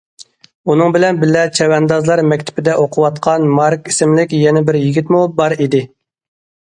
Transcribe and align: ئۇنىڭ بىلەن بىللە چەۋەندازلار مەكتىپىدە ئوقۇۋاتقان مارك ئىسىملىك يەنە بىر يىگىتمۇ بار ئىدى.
ئۇنىڭ 0.73 0.93
بىلەن 0.93 1.17
بىللە 1.23 1.41
چەۋەندازلار 1.57 2.21
مەكتىپىدە 2.31 2.73
ئوقۇۋاتقان 2.83 3.45
مارك 3.59 3.91
ئىسىملىك 3.91 4.33
يەنە 4.39 4.65
بىر 4.71 4.79
يىگىتمۇ 4.81 5.21
بار 5.43 5.57
ئىدى. 5.67 5.83